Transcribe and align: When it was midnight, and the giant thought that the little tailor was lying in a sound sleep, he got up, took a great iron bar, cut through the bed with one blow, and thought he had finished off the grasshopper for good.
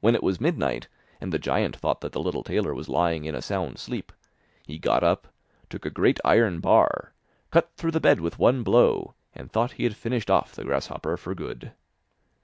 When 0.00 0.16
it 0.16 0.22
was 0.24 0.40
midnight, 0.40 0.88
and 1.20 1.32
the 1.32 1.38
giant 1.38 1.76
thought 1.76 2.00
that 2.00 2.10
the 2.10 2.18
little 2.18 2.42
tailor 2.42 2.74
was 2.74 2.88
lying 2.88 3.24
in 3.24 3.36
a 3.36 3.40
sound 3.40 3.78
sleep, 3.78 4.10
he 4.66 4.80
got 4.80 5.04
up, 5.04 5.28
took 5.70 5.86
a 5.86 5.90
great 5.90 6.18
iron 6.24 6.58
bar, 6.58 7.12
cut 7.52 7.70
through 7.76 7.92
the 7.92 8.00
bed 8.00 8.18
with 8.18 8.40
one 8.40 8.64
blow, 8.64 9.14
and 9.36 9.48
thought 9.48 9.74
he 9.78 9.84
had 9.84 9.94
finished 9.94 10.28
off 10.28 10.56
the 10.56 10.64
grasshopper 10.64 11.16
for 11.16 11.36
good. 11.36 11.70